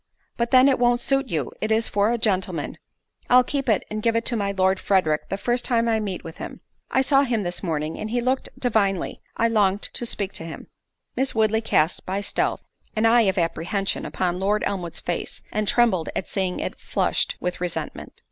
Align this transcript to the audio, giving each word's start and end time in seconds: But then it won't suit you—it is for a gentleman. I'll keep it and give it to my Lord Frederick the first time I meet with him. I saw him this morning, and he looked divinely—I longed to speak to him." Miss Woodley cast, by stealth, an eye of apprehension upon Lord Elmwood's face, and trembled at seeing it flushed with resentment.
But 0.35 0.49
then 0.49 0.67
it 0.67 0.79
won't 0.79 0.99
suit 0.99 1.27
you—it 1.27 1.71
is 1.71 1.87
for 1.87 2.11
a 2.11 2.17
gentleman. 2.17 2.79
I'll 3.29 3.43
keep 3.43 3.69
it 3.69 3.85
and 3.91 4.01
give 4.01 4.15
it 4.15 4.25
to 4.25 4.35
my 4.35 4.51
Lord 4.51 4.79
Frederick 4.79 5.29
the 5.29 5.37
first 5.37 5.63
time 5.63 5.87
I 5.87 5.99
meet 5.99 6.23
with 6.23 6.37
him. 6.37 6.61
I 6.89 7.03
saw 7.03 7.21
him 7.21 7.43
this 7.43 7.61
morning, 7.61 7.99
and 7.99 8.09
he 8.09 8.19
looked 8.19 8.49
divinely—I 8.57 9.47
longed 9.47 9.83
to 9.83 10.05
speak 10.07 10.33
to 10.33 10.43
him." 10.43 10.65
Miss 11.15 11.35
Woodley 11.35 11.61
cast, 11.61 12.03
by 12.03 12.19
stealth, 12.21 12.65
an 12.95 13.05
eye 13.05 13.29
of 13.29 13.37
apprehension 13.37 14.03
upon 14.03 14.39
Lord 14.39 14.63
Elmwood's 14.65 14.99
face, 14.99 15.43
and 15.51 15.67
trembled 15.67 16.09
at 16.15 16.27
seeing 16.27 16.59
it 16.59 16.79
flushed 16.79 17.35
with 17.39 17.61
resentment. 17.61 18.11